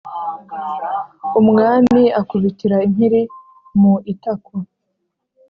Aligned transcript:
”umwami 1.39 2.03
akubitira 2.21 2.75
impiri 2.87 3.21
mu 3.79 3.93
itako, 4.11 4.55